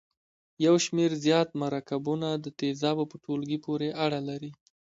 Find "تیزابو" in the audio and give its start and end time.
2.59-3.03